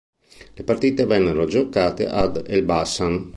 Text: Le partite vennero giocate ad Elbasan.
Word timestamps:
Le 0.55 0.63
partite 0.63 1.05
vennero 1.05 1.45
giocate 1.45 2.07
ad 2.07 2.43
Elbasan. 2.47 3.29